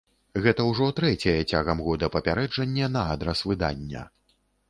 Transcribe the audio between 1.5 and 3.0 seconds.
цягам года папярэджанне